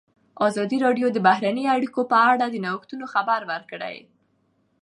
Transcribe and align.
ازادي 0.47 0.77
راډیو 0.85 1.07
د 1.11 1.17
بهرنۍ 1.27 1.65
اړیکې 1.75 2.03
په 2.11 2.17
اړه 2.29 2.45
د 2.49 2.55
نوښتونو 2.65 3.05
خبر 3.13 3.41
ورکړی. 3.51 3.97